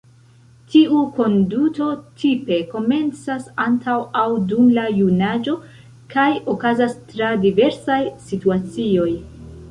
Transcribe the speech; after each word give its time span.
Tiu 0.73 0.99
konduto 1.17 1.89
tipe 2.21 2.55
komencas 2.71 3.51
antaŭ 3.65 3.97
aŭ 4.21 4.23
dum 4.53 4.71
la 4.77 4.85
junaĝo, 5.01 5.53
kaj 6.15 6.25
okazas 6.55 6.95
tra 7.11 7.29
diversaj 7.45 7.99
situacioj. 8.31 9.09